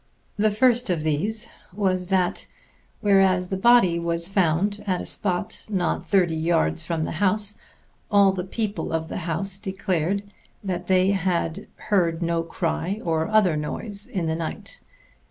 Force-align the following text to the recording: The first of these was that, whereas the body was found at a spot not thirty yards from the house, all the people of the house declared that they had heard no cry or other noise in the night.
The 0.35 0.49
first 0.49 0.89
of 0.89 1.03
these 1.03 1.47
was 1.71 2.07
that, 2.07 2.47
whereas 3.01 3.49
the 3.49 3.55
body 3.55 3.99
was 3.99 4.27
found 4.27 4.83
at 4.87 4.99
a 4.99 5.05
spot 5.05 5.67
not 5.69 6.03
thirty 6.03 6.35
yards 6.35 6.83
from 6.83 7.05
the 7.05 7.11
house, 7.21 7.55
all 8.09 8.31
the 8.31 8.43
people 8.43 8.93
of 8.93 9.09
the 9.09 9.17
house 9.29 9.59
declared 9.59 10.23
that 10.63 10.87
they 10.87 11.11
had 11.11 11.67
heard 11.91 12.23
no 12.23 12.41
cry 12.41 12.99
or 13.03 13.27
other 13.27 13.55
noise 13.55 14.07
in 14.07 14.25
the 14.25 14.35
night. 14.35 14.79